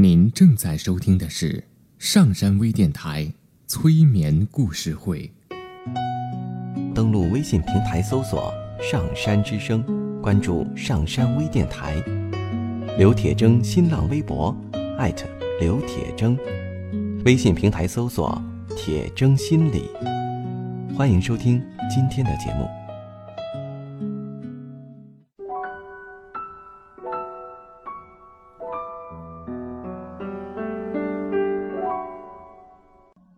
[0.00, 1.64] 您正在收听的是
[1.98, 3.32] 上山微电台
[3.66, 5.28] 催眠故事会。
[6.94, 9.84] 登录微信平台搜索“上山之声”，
[10.22, 12.00] 关注“上山微电台”。
[12.96, 14.56] 刘铁铮新浪微博
[14.98, 15.26] 艾特
[15.58, 16.38] 刘铁铮，
[17.24, 18.40] 微信平台搜索
[18.78, 19.90] “铁铮心理”。
[20.96, 21.60] 欢迎收听
[21.92, 22.68] 今天的节目。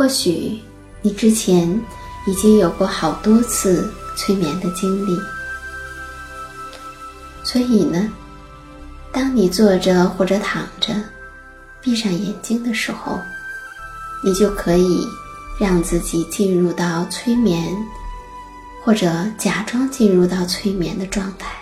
[0.00, 0.58] 或许
[1.02, 1.68] 你之前
[2.26, 5.20] 已经有过好多次催眠的经历，
[7.44, 8.10] 所以呢，
[9.12, 10.94] 当你坐着或者躺着，
[11.82, 13.20] 闭上眼睛的时候，
[14.24, 15.06] 你就可以
[15.60, 17.70] 让自己进入到催眠，
[18.82, 21.54] 或者假装进入到催眠的状态。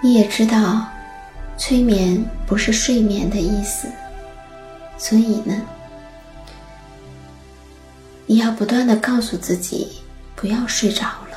[0.00, 0.86] 你也知道，
[1.58, 3.88] 催眠不是睡眠的意思。
[5.02, 5.60] 所以呢，
[8.24, 9.88] 你要不断的告诉自己
[10.36, 11.36] 不要睡着了，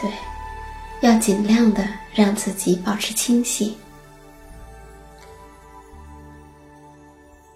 [0.00, 0.08] 对，
[1.00, 1.84] 要尽量的
[2.14, 3.74] 让自己保持清醒。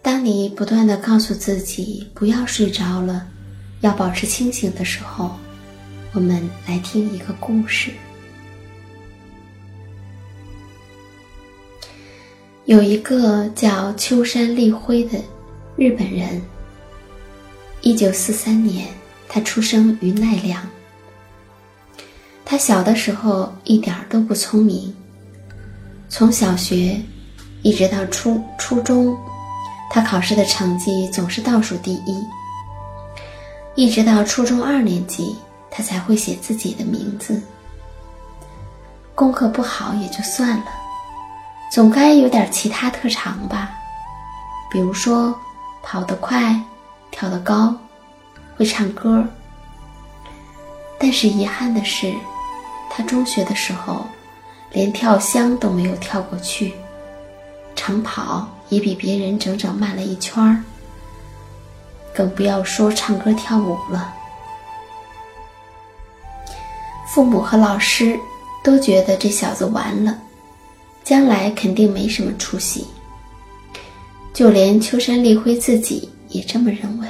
[0.02, 3.24] 当你不断的告诉自己不要睡着了，
[3.82, 5.36] 要保持清醒的时候，
[6.12, 7.92] 我们来听一个故事。
[12.70, 15.18] 有一个叫秋山立辉的
[15.74, 16.40] 日本人。
[17.80, 18.86] 一九四三年，
[19.28, 20.64] 他出生于奈良。
[22.44, 24.94] 他小的时候一点都不聪明，
[26.08, 26.96] 从小学
[27.62, 29.18] 一直到初初中，
[29.90, 32.24] 他考试的成绩总是倒数第一。
[33.74, 35.34] 一直到初中二年级，
[35.72, 37.42] 他才会写自己的名字。
[39.16, 40.66] 功课不好也就算了。
[41.70, 43.70] 总该有点其他特长吧，
[44.72, 45.32] 比如说
[45.82, 46.60] 跑得快、
[47.12, 47.72] 跳得高、
[48.56, 49.24] 会唱歌。
[50.98, 52.12] 但是遗憾的是，
[52.90, 54.04] 他中学的时候
[54.72, 56.74] 连跳箱都没有跳过去，
[57.76, 60.62] 长跑也比别人整整慢了一圈儿，
[62.12, 64.12] 更不要说唱歌跳舞了。
[67.06, 68.18] 父母和老师
[68.64, 70.18] 都觉得这小子完了。
[71.10, 72.86] 将来肯定没什么出息，
[74.32, 77.08] 就连秋山立辉自己也这么认为。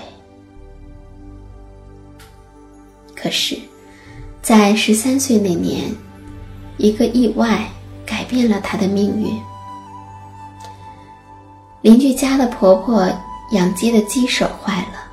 [3.14, 3.58] 可是，
[4.41, 5.94] 在十三岁那年，
[6.79, 7.69] 一个意外
[8.06, 9.31] 改变了他的命运。
[11.82, 13.06] 邻居家的婆婆
[13.52, 15.05] 养鸡的鸡舍坏了，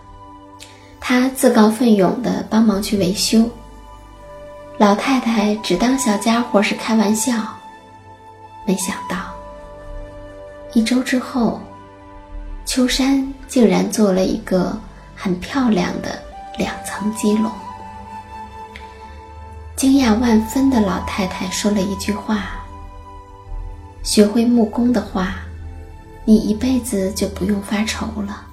[1.01, 3.43] 她自告奋勇的帮忙去维修。
[4.77, 7.56] 老太太只当小家伙是开玩笑。
[8.67, 9.33] 没想到，
[10.73, 11.61] 一周之后，
[12.65, 14.77] 秋山竟然做了一个
[15.15, 16.21] 很漂亮的
[16.57, 17.49] 两层鸡笼。
[19.77, 22.59] 惊讶万分的老太太说了一句话
[24.03, 25.35] ：“学会木工的话，
[26.25, 28.45] 你一辈子就不用发愁了。”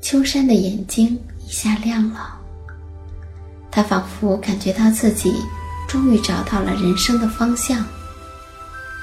[0.00, 2.38] 秋山的眼睛一下亮了，
[3.68, 5.34] 他仿佛感觉到自己
[5.88, 7.84] 终于找到了人生的方向。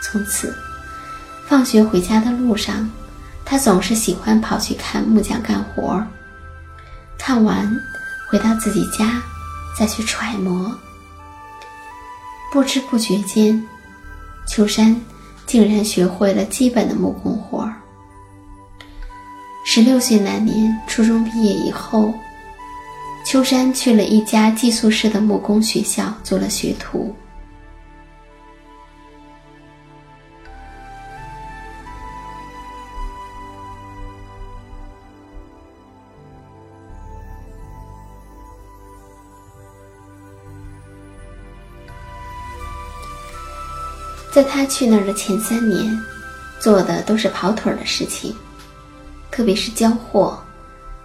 [0.01, 0.55] 从此，
[1.47, 2.89] 放学回家的路上，
[3.43, 6.07] 他总是喜欢跑去看木匠干活儿。
[7.17, 7.75] 看完，
[8.29, 9.21] 回到自己家，
[9.77, 10.71] 再去揣摩。
[12.51, 13.61] 不知不觉间，
[14.47, 14.95] 秋山
[15.47, 17.73] 竟然学会了基本的木工活儿。
[19.65, 22.13] 十六岁那年，初中毕业以后，
[23.25, 27.13] 秋山去了一家寄宿式的木工学校做了学徒。
[44.31, 45.99] 在他去那儿的前三年，
[46.59, 48.35] 做的都是跑腿的事情，
[49.31, 50.37] 特别是交货，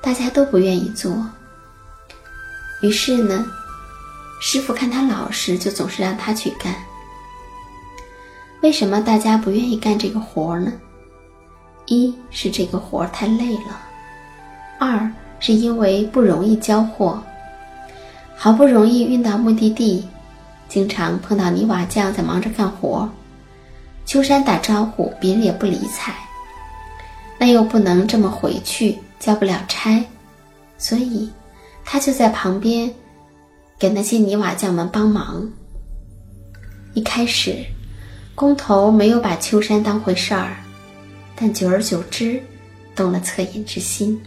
[0.02, 1.26] 大家都不愿意做。
[2.80, 3.46] 于是呢，
[4.40, 6.74] 师傅看他老实，就总是让他去干。
[8.62, 10.72] 为什么大家不愿意干这个活呢？
[11.86, 13.80] 一是这个活太累了，
[14.78, 15.10] 二
[15.40, 17.22] 是因为不容易交货，
[18.36, 20.06] 好不容易运到目的地，
[20.68, 23.08] 经常碰到泥瓦匠在忙着干活。
[24.06, 26.14] 秋山打招呼，别人也不理睬，
[27.38, 30.04] 那又不能这么回去，交不了差，
[30.78, 31.30] 所以
[31.84, 32.92] 他就在旁边
[33.78, 35.50] 给那些泥瓦匠们帮忙。
[36.94, 37.64] 一开始，
[38.34, 40.56] 工头没有把秋山当回事儿，
[41.36, 42.42] 但久而久之，
[42.94, 44.20] 动了恻隐之心。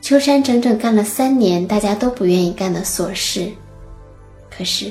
[0.00, 3.50] 秋山整整干了三年大家都不愿意干的琐事，
[4.50, 4.90] 可是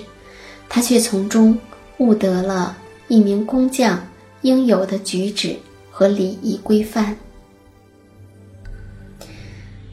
[0.68, 1.57] 他却从中
[1.98, 2.78] 悟得了。
[3.07, 4.04] 一名工匠
[4.42, 5.56] 应有的举止
[5.92, 7.16] 和礼仪规范。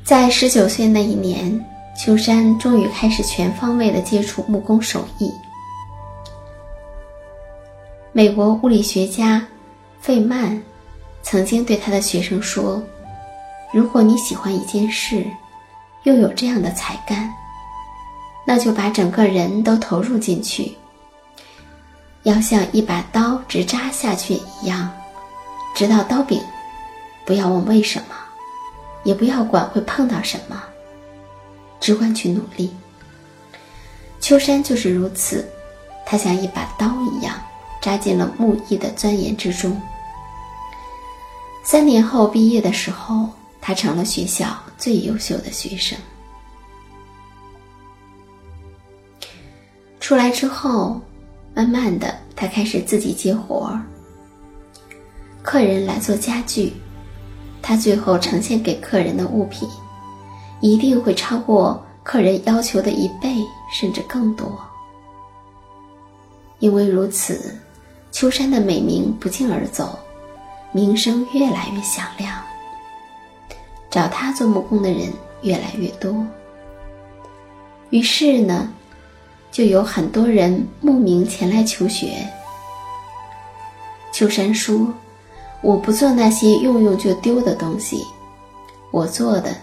[0.05, 1.65] 在十九岁那一年，
[1.97, 5.33] 秋山终于开始全方位的接触木工手艺。
[8.11, 9.47] 美国物理学家
[10.01, 10.61] 费曼
[11.23, 12.83] 曾经对他的学生说
[13.73, 15.25] ：“如果你喜欢一件事，
[16.03, 17.33] 又有这样的才干，
[18.45, 20.77] 那就把整个人都投入进去。”
[22.25, 24.91] 要像一把刀直扎下去一样，
[25.77, 26.41] 直到刀柄。
[27.25, 28.17] 不要问为什么，
[29.05, 30.63] 也不要管会碰到什么，
[31.81, 32.71] 只管去努力。
[34.21, 35.49] 秋山就是如此，
[36.07, 37.35] 他像一把刀一样
[37.81, 39.81] 扎进了木艺的钻研之中。
[41.65, 43.29] 三年后毕业的时候，
[43.61, 45.99] 他成了学校最优秀的学生。
[50.01, 51.01] 出来之后。
[51.55, 53.83] 慢慢的，他开始自己接活儿。
[55.43, 56.73] 客人来做家具，
[57.63, 59.69] 他最后呈现给客人的物品，
[60.61, 63.37] 一定会超过客人要求的一倍，
[63.73, 64.61] 甚至更多。
[66.59, 67.57] 因为如此，
[68.11, 69.99] 秋山的美名不胫而走，
[70.73, 72.43] 名声越来越响亮。
[73.91, 75.13] 找他做木工的人
[75.43, 76.27] 越来越多。
[77.91, 78.73] 于是呢。
[79.53, 82.27] 就有很多人慕名前来求学。
[84.11, 84.91] 秋山说
[85.63, 88.05] ：“我不做那些用用就丢的东西，
[88.91, 89.57] 我做的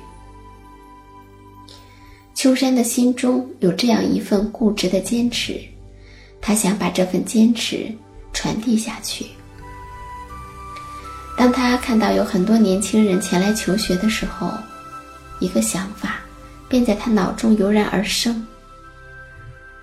[2.33, 5.59] 秋山的心中有这样一份固执的坚持，
[6.41, 7.93] 他想把这份坚持
[8.31, 9.27] 传递下去。
[11.37, 14.49] 当他看到有很多年轻人前来求学的时候，
[15.39, 16.19] 一个想法。
[16.69, 18.47] 便在他脑中油然而生。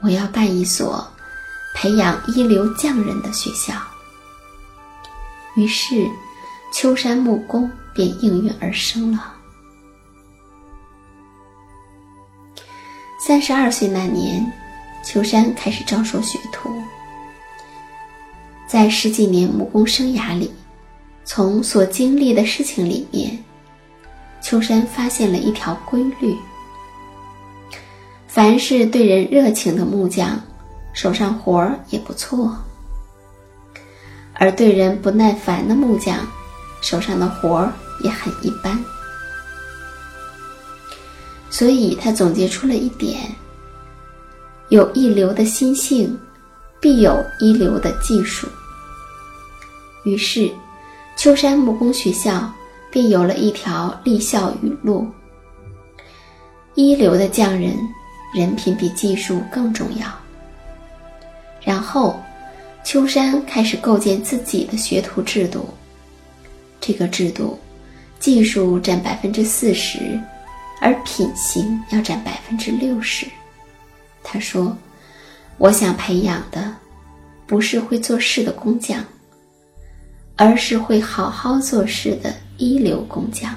[0.00, 1.06] 我要办一所
[1.74, 3.74] 培养一流匠人的学校。
[5.56, 6.08] 于是，
[6.72, 9.34] 秋山木工便应运而生了。
[13.18, 14.50] 三十二岁那年，
[15.04, 16.70] 秋山开始招收学徒。
[18.66, 20.50] 在十几年木工生涯里，
[21.24, 23.36] 从所经历的事情里面，
[24.40, 26.34] 秋山发现了一条规律。
[28.28, 30.40] 凡是对人热情的木匠，
[31.00, 32.54] 手上活儿也不错；
[34.34, 36.14] 而对人不耐烦的木匠，
[36.82, 37.72] 手上的活儿
[38.04, 38.78] 也很一般。
[41.48, 43.34] 所以他总结出了一点：
[44.68, 46.14] 有一流的心性，
[46.78, 48.46] 必有一流的技术。
[50.04, 50.52] 于是，
[51.16, 52.52] 秋山木工学校
[52.90, 55.08] 便有了一条立校语录：
[56.74, 57.74] 一流的匠人，
[58.34, 60.06] 人品比技术更重要。
[61.70, 62.20] 然后，
[62.82, 65.68] 秋山开始构建自己的学徒制度。
[66.80, 67.56] 这个制度，
[68.18, 70.20] 技术占百分之四十，
[70.80, 73.24] 而品行要占百分之六十。
[74.20, 74.76] 他说
[75.58, 76.74] ：“我想培养的，
[77.46, 79.04] 不是会做事的工匠，
[80.34, 83.54] 而是会好好做事的一流工匠。”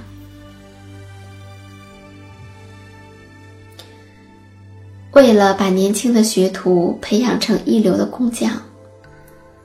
[5.13, 8.51] 为了把年轻的学徒培养成一流的工匠，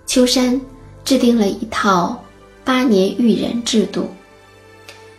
[0.07, 0.61] 秋山
[1.05, 2.23] 制定了一套
[2.64, 4.07] 八年育人制度，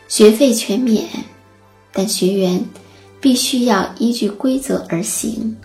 [0.08, 1.08] 学费全免，
[1.92, 2.64] 但学员
[3.20, 5.58] 必须要依据规则而行。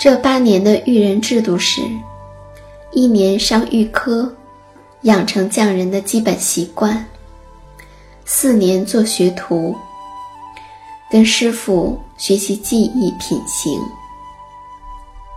[0.00, 1.80] 这八年的育人制度是：
[2.92, 4.32] 一年上预科，
[5.02, 7.04] 养成匠人的基本习惯。
[8.24, 9.76] 四年做学徒，
[11.10, 13.80] 跟师傅学习技艺品行。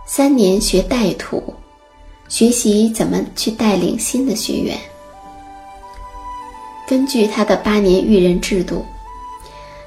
[0.06, 1.42] 三年学带徒，
[2.28, 4.78] 学习怎么去带领新的学员。
[6.86, 8.84] 根据他的八年育人制度，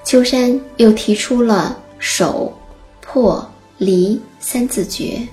[0.03, 2.53] 秋山又提出了守、
[3.00, 5.25] 破、离三字诀。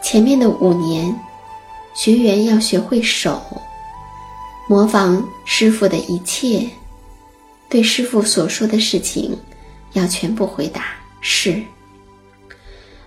[0.00, 1.12] 前面的五年，
[1.92, 3.42] 学员要学会守。
[4.68, 6.68] 模仿师傅的一切，
[7.70, 9.34] 对师傅所说的事情，
[9.94, 10.84] 要全部回答
[11.22, 11.60] 是。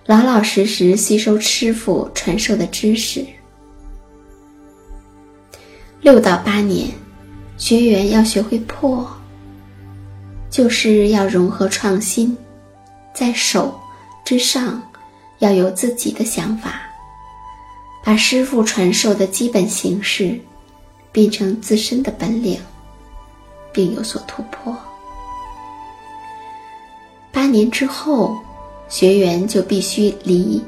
[0.04, 3.24] 老老实实吸收师傅传授的知识。
[6.00, 6.90] 六到八年，
[7.56, 9.08] 学员要学会破，
[10.50, 12.36] 就是要融合创新，
[13.14, 13.80] 在手
[14.24, 14.82] 之上
[15.38, 16.82] 要有自己的想法，
[18.02, 20.36] 把师傅传授的基本形式。
[21.12, 22.58] 变成自身的本领，
[23.72, 24.74] 并有所突破。
[27.30, 28.36] 八年之后，
[28.88, 30.62] 学员就必须离。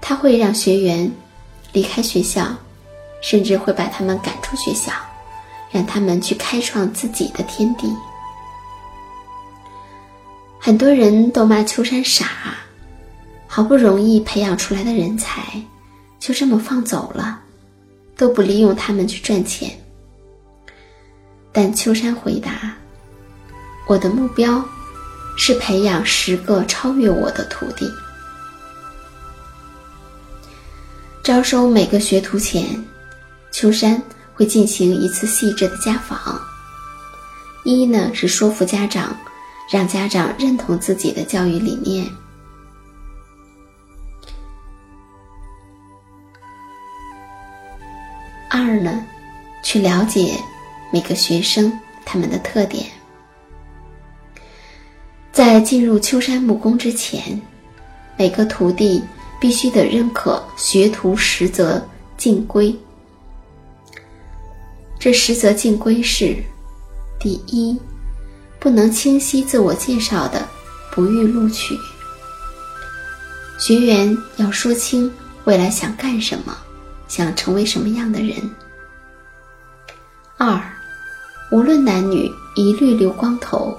[0.00, 1.10] 他会让学员
[1.72, 2.46] 离开学校，
[3.22, 4.92] 甚至会把他们赶出学校，
[5.70, 7.90] 让他们去开创自己的天地。
[10.58, 12.26] 很多人都骂秋山傻，
[13.46, 15.42] 好不容易培养出来的人才，
[16.18, 17.40] 就这么放走了。
[18.16, 19.70] 都不利用他们去赚钱，
[21.52, 22.74] 但秋山回答
[23.88, 24.64] ：“我的目标
[25.36, 27.90] 是培养十个超越我的徒弟。
[31.22, 32.82] 招收每个学徒前，
[33.50, 34.00] 秋山
[34.34, 36.40] 会进行一次细致的家访。
[37.64, 39.16] 一呢是说服家长，
[39.72, 42.06] 让家长认同自己的教育理念。”
[48.56, 49.04] 二呢，
[49.64, 50.38] 去了解
[50.92, 52.86] 每个学生他们的特点。
[55.32, 57.42] 在进入秋山木工之前，
[58.16, 59.02] 每个徒弟
[59.40, 61.84] 必须得认可学徒十则
[62.16, 62.72] 进规。
[65.00, 66.36] 这十则进规是：
[67.18, 67.76] 第一，
[68.60, 70.48] 不能清晰自我介绍的，
[70.92, 71.76] 不予录取。
[73.58, 76.56] 学员要说清未来想干什么。
[77.16, 78.34] 想成为什么样的人？
[80.36, 80.60] 二，
[81.52, 83.78] 无论男女，一律留光头，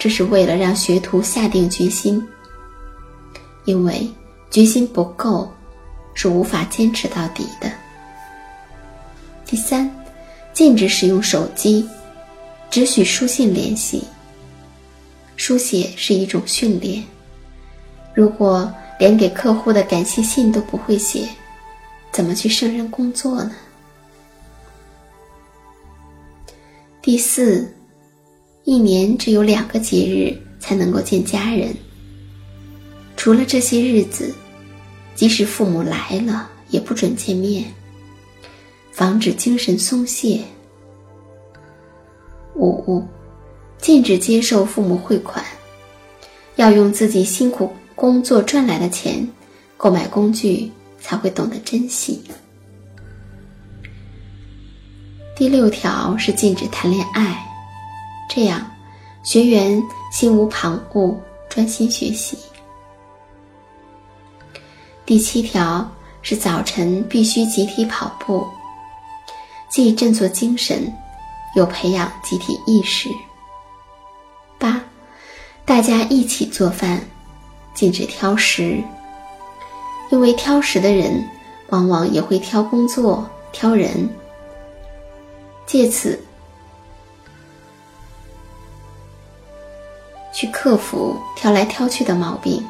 [0.00, 2.20] 这是为了让学徒下定决心，
[3.66, 4.10] 因为
[4.50, 5.48] 决心不够，
[6.12, 7.70] 是无法坚持到底的。
[9.46, 9.88] 第三，
[10.52, 11.88] 禁止使用手机，
[12.68, 14.02] 只许书信联系。
[15.36, 17.00] 书写是一种训练，
[18.12, 21.28] 如果连给客户的感谢信都不会写。
[22.14, 23.50] 怎么去胜任工作呢？
[27.02, 27.68] 第四，
[28.62, 31.74] 一年只有两个节日才能够见家人。
[33.16, 34.32] 除了这些日子，
[35.16, 37.64] 即使父母来了，也不准见面，
[38.92, 40.40] 防止精神松懈。
[42.54, 43.02] 五，
[43.78, 45.44] 禁止接受父母汇款，
[46.54, 49.28] 要用自己辛苦工作赚来的钱
[49.76, 50.70] 购买工具。
[51.04, 52.24] 才会懂得珍惜。
[55.36, 57.46] 第六条是禁止谈恋爱，
[58.30, 58.70] 这样
[59.22, 61.14] 学员心无旁骛，
[61.50, 62.38] 专心学习。
[65.04, 65.86] 第七条
[66.22, 68.46] 是早晨必须集体跑步，
[69.68, 70.90] 既振作精神，
[71.54, 73.10] 又培养集体意识。
[74.58, 74.80] 八，
[75.66, 76.98] 大家一起做饭，
[77.74, 78.82] 禁止挑食。
[80.14, 81.28] 因为挑食的人，
[81.70, 84.08] 往往也会挑工作、挑人。
[85.66, 86.16] 借此
[90.32, 92.64] 去克服挑来挑去的毛病，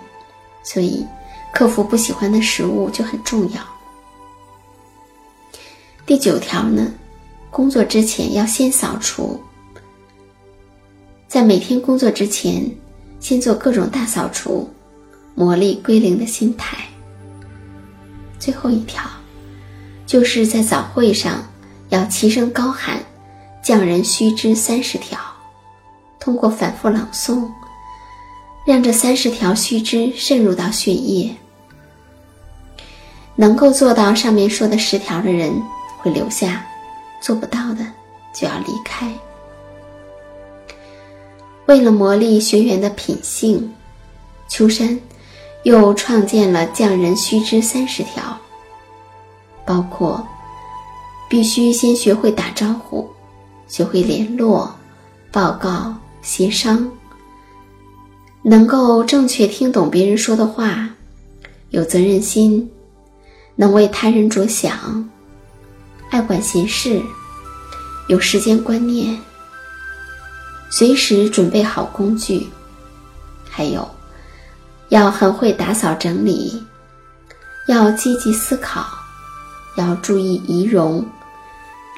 [0.63, 1.07] 所以
[1.53, 3.61] 克服不喜欢的食物就很重要。
[6.07, 6.95] 第九条呢，
[7.51, 9.39] 工作之前要先扫除，
[11.29, 12.65] 在每天工作之前，
[13.21, 14.67] 先做各种大扫除，
[15.35, 16.79] 磨砺归零的心态。
[18.45, 19.03] 最后一条，
[20.05, 21.43] 就是在早会上
[21.89, 23.03] 要齐声高喊
[23.65, 25.19] “匠人须知三十条”，
[26.21, 27.49] 通过反复朗诵，
[28.67, 31.35] 让这三十条须知渗入到血液。
[33.35, 35.51] 能够做到上面说的十条的人。
[36.05, 36.63] 会留下，
[37.19, 37.83] 做不到的
[38.35, 39.11] 就要离开。
[41.65, 43.73] 为了磨砺学员的品性，
[44.51, 45.01] 秋山
[45.65, 48.39] 又创建了匠人须知三十条，
[49.65, 50.27] 包括
[51.29, 53.09] 必须先学会打招呼，
[53.67, 54.73] 学会联络、
[55.33, 56.87] 报告、协商，
[58.43, 60.89] 能够正确听懂别人说的话，
[61.71, 62.71] 有责任心，
[63.57, 65.09] 能为他人着想。
[66.11, 67.03] 爱管闲事，
[68.09, 69.19] 有时间观念，
[70.71, 72.47] 随时准备好工具，
[73.49, 73.89] 还有
[74.95, 76.63] 要很会打扫整理，
[77.67, 78.87] 要积极思考，
[79.77, 81.05] 要注意仪容，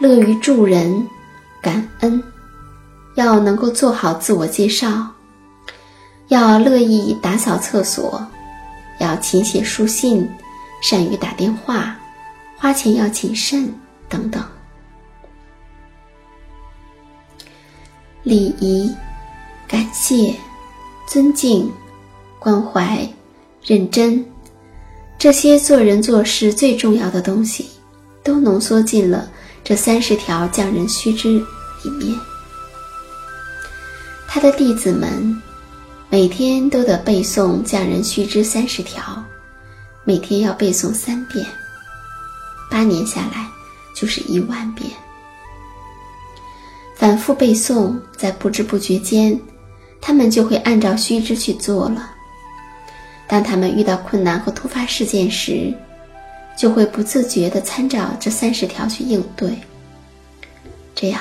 [0.00, 1.07] 乐于助人，
[1.61, 2.23] 感恩，
[3.15, 5.07] 要能够做好自我介绍，
[6.29, 8.26] 要乐意打扫厕所，
[8.99, 10.26] 要勤写书信，
[10.83, 11.95] 善于打电话，
[12.57, 13.71] 花钱要谨慎。
[14.09, 14.41] 等等，
[18.23, 18.91] 礼仪、
[19.67, 20.33] 感谢、
[21.09, 21.71] 尊敬、
[22.47, 22.97] 关怀、
[23.61, 24.25] 认真，
[25.19, 27.69] 这些做人做事最重要的东西，
[28.23, 29.29] 都浓缩进了
[29.65, 31.45] 这三十条匠人须知
[31.83, 32.17] 里面。
[34.28, 35.43] 他的弟子们
[36.09, 39.02] 每天都得背诵匠人须知三十条，
[40.04, 41.45] 每天要背诵三遍，
[42.71, 43.45] 八年下来。
[43.93, 44.89] 就是一万遍，
[46.95, 49.37] 反复背诵，在不知不觉间，
[50.00, 52.13] 他们就会按照须知去做了。
[53.28, 55.73] 当他们遇到困难和突发事件时，
[56.56, 59.56] 就会不自觉地参照这三十条去应对。
[60.95, 61.21] 这样，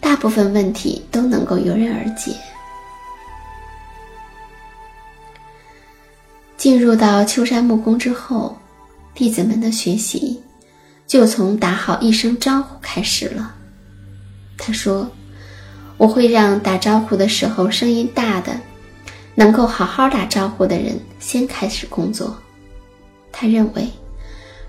[0.00, 2.32] 大部分问题都能够游刃而解。
[6.56, 8.56] 进入到秋山木工之后，
[9.14, 10.40] 弟子们的学习。
[11.06, 13.54] 就从打好一声招呼开始了。
[14.58, 15.10] 他说
[15.96, 18.60] ：“我会让打招呼的时候声音大的，
[19.38, 22.36] 能够好好打招呼的人先开始工作。”
[23.30, 23.88] 他认为，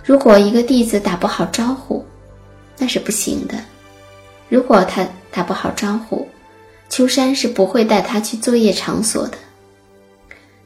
[0.05, 2.05] 如果一个弟子打不好招呼，
[2.77, 3.55] 那是不行的。
[4.47, 6.27] 如果他打不好招呼，
[6.87, 9.37] 秋山是不会带他去作业场所的。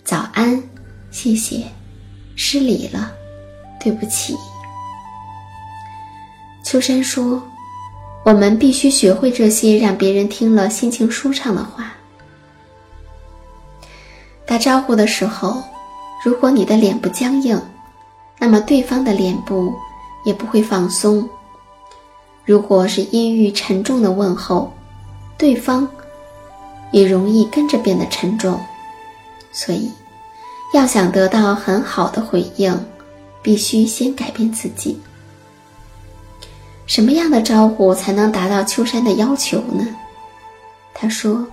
[0.03, 0.61] 早安，
[1.09, 1.63] 谢谢，
[2.35, 3.09] 失礼了，
[3.81, 4.35] 对不起。
[6.65, 7.41] 秋山说
[8.25, 11.93] ：“我们必须学会这些让别人听了心情舒畅的话。
[14.53, 15.63] 打招呼的时候，
[16.23, 17.59] 如果你的脸部僵硬，
[18.37, 19.73] 那么对方的脸部
[20.25, 21.27] 也不会放松。
[22.45, 24.71] 如果是阴郁沉重的问候，
[25.39, 25.89] 对方
[26.91, 28.59] 也容易跟着变得沉重。
[29.51, 29.91] 所以，
[30.75, 32.79] 要想得到很好的回应，
[33.41, 35.01] 必须先改变自己。”
[36.85, 39.83] 什么样的招呼才能达到秋山的要求呢？
[40.93, 41.43] 他说：“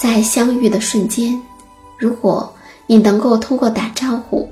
[0.00, 1.38] 在相遇的瞬间，
[1.98, 2.54] 如果
[2.86, 4.48] 你能够通过打招呼，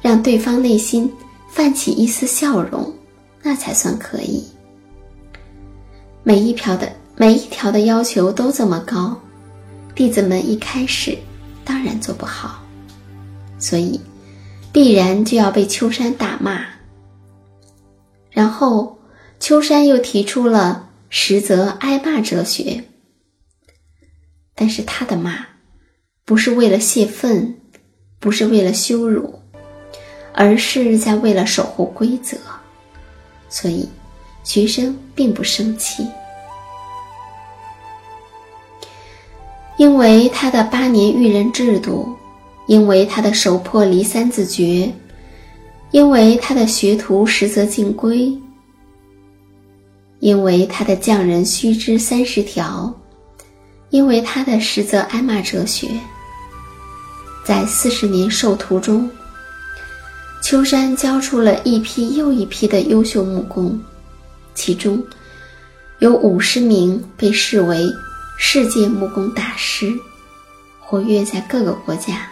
[0.00, 1.10] 让对方内心
[1.48, 2.92] 泛起一丝笑容，
[3.42, 4.44] 那才算可以。
[6.22, 9.16] 每一条的每一条的要求都这么高，
[9.94, 11.16] 弟子们一开始
[11.64, 12.62] 当然做不好，
[13.58, 14.00] 所以
[14.72, 16.64] 必然就要被秋山大骂。”
[18.30, 18.98] 然后，
[19.38, 22.82] 秋山又提出了实则挨骂哲学。
[24.54, 25.46] 但是他的骂，
[26.24, 27.54] 不是为了泄愤，
[28.18, 29.38] 不是为了羞辱，
[30.32, 32.36] 而是在为了守护规则。
[33.48, 33.88] 所以，
[34.44, 36.06] 学生并不生气，
[39.76, 42.16] 因为他的八年育人制度，
[42.66, 44.92] 因为他的手破离三字诀。
[45.90, 48.34] 因为他的学徒实则尽归，
[50.20, 52.90] 因为他的匠人须知三十条，
[53.90, 55.88] 因为他的实则挨骂哲学，
[57.44, 59.10] 在四十年授徒中，
[60.42, 63.80] 秋山教出了一批又一批的优秀木工，
[64.54, 65.02] 其中
[65.98, 67.84] 有五十名被视为
[68.38, 69.92] 世界木工大师，
[70.80, 72.28] 活跃在各个国家，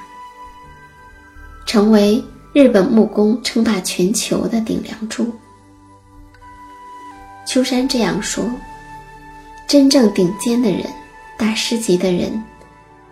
[1.67, 5.33] 成为日本木工称霸全球的顶梁柱。
[7.47, 8.45] 秋山这样说
[9.67, 10.87] ：“真正顶尖的人，
[11.37, 12.41] 大师级的人，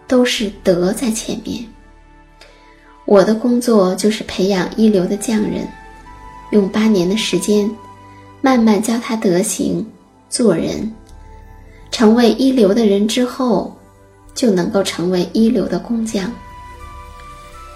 [0.06, 1.66] 都是德在前面。
[3.08, 5.66] 我的工作就是培养一流的匠人，
[6.50, 7.68] 用八年的时间，
[8.42, 9.84] 慢慢教他德行。”
[10.28, 10.94] 做人，
[11.90, 13.74] 成为一流的人之后，
[14.34, 16.30] 就能够成为一流的工匠。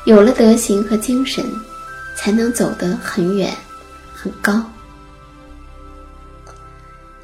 [0.05, 1.43] 有了德行和精神，
[2.15, 3.51] 才能走得很远、
[4.13, 4.63] 很高。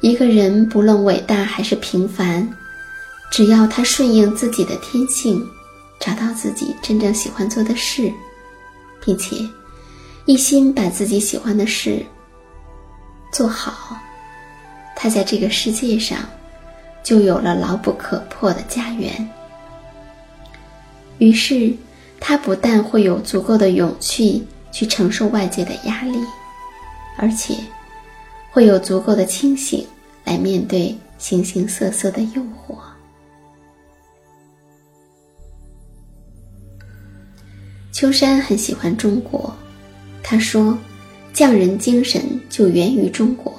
[0.01, 2.49] 一个人不论伟大还是平凡，
[3.29, 5.47] 只要他顺应自己的天性，
[5.99, 8.11] 找到自己真正喜欢做的事，
[9.03, 9.35] 并且
[10.25, 12.05] 一心把自己喜欢的事
[13.31, 13.97] 做好。
[14.95, 16.19] 他在这个世界上，
[17.03, 19.29] 就有了牢不可破的家园。
[21.19, 21.73] 于是，
[22.19, 26.19] 他不但会有足够的勇气去承受外界的压力，
[27.17, 27.55] 而且
[28.51, 29.85] 会有足够的清醒
[30.23, 32.77] 来面对形形色色的诱惑。
[37.99, 39.53] 秋山很喜欢中国，
[40.23, 40.77] 他说
[41.35, 43.53] ：“匠人精神就源于中国。”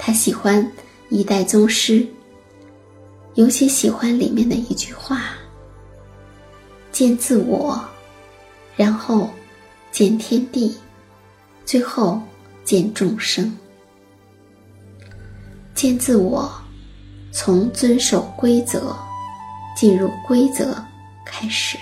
[0.00, 0.66] 他喜欢
[1.10, 2.06] 一代宗师，
[3.34, 5.32] 尤其喜欢里面的一句话
[6.90, 7.78] ：“见自我，
[8.76, 9.28] 然后
[9.92, 10.74] 见天地，
[11.66, 12.18] 最后
[12.64, 13.54] 见众生。
[15.74, 16.50] 见自我，
[17.30, 18.96] 从遵守规则，
[19.76, 20.82] 进入规则
[21.26, 21.76] 开始。”